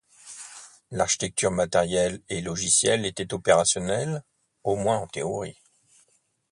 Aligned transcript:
L’architecture 0.89 1.51
matérielle 1.51 2.21
et 2.27 2.41
logicielle 2.41 3.05
était 3.05 3.35
opérationnelle, 3.35 4.23
au 4.63 4.75
moins 4.75 4.97
en 4.97 5.05
théorie. 5.05 5.61